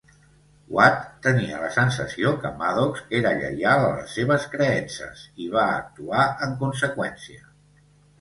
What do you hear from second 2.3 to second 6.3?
que Maddox era lleial a les seves creences i va actuar